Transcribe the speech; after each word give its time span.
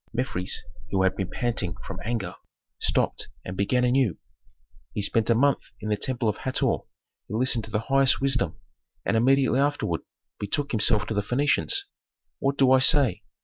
Mefres, 0.13 0.63
who 0.89 1.03
had 1.03 1.15
been 1.15 1.29
panting 1.29 1.75
from 1.85 1.99
anger, 2.03 2.33
stopped 2.79 3.27
and 3.45 3.55
began 3.55 3.83
anew, 3.83 4.17
"He 4.93 5.01
spent 5.03 5.29
a 5.29 5.35
month 5.35 5.61
in 5.79 5.89
the 5.89 5.95
temple 5.95 6.27
of 6.27 6.37
Hator, 6.39 6.77
he 7.27 7.35
listened 7.35 7.65
to 7.65 7.69
the 7.69 7.81
highest 7.81 8.19
wisdom, 8.19 8.57
and 9.05 9.15
immediately 9.15 9.59
afterward 9.59 10.01
betook 10.39 10.71
himself 10.71 11.05
to 11.05 11.13
the 11.13 11.21
Phœnicians. 11.21 11.81
What 12.39 12.57
do 12.57 12.71
I 12.71 12.79
say? 12.79 13.21